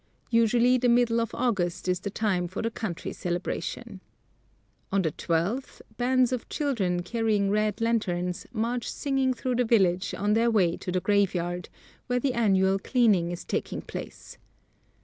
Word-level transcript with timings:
Usually 0.31 0.79
the 0.79 0.89
middle 0.89 1.21
of 1.21 1.29
August 1.35 1.87
is 1.87 1.99
the 1.99 2.09
time 2.09 2.47
for 2.47 2.63
the 2.63 2.71
country 2.71 3.13
celebration. 3.13 4.01
On 4.91 5.03
the 5.03 5.11
twelfth, 5.11 5.83
bands 5.97 6.31
of 6.31 6.49
children 6.49 7.03
carrying 7.03 7.51
red 7.51 7.79
lanterns 7.81 8.47
march 8.51 8.89
singing 8.91 9.31
through 9.31 9.57
the 9.57 9.63
village 9.63 10.15
on 10.15 10.33
their 10.33 10.49
way 10.49 10.75
to 10.75 10.91
the 10.91 11.01
graveyard, 11.01 11.69
where 12.07 12.19
the 12.19 12.33
annual 12.33 12.79
cleaning 12.79 13.29
is 13.29 13.45
taking 13.45 13.83
place. 13.83 14.39